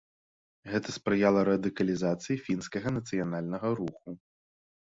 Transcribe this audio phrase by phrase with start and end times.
[0.71, 4.09] Гэта спрыяла радыкалізацыі фінскага нацыянальнага руху.